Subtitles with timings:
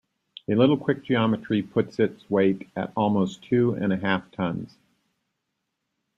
[0.49, 4.79] A little quick geometry puts its weight at almost two and a half tons.